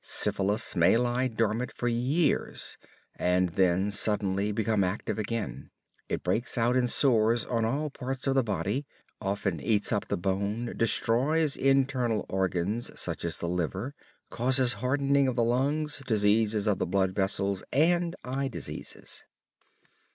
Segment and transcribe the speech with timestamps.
[0.03, 2.75] Syphilis may lie dormant for years,
[3.17, 5.69] and then suddenly become active again.
[6.09, 8.87] It breaks out in sores on all parts of the body,
[9.21, 13.93] often eats up the bone, destroys internal organs, such as the liver,
[14.31, 19.25] causes hardening of the lungs, diseases of the blood vessels and eye diseases.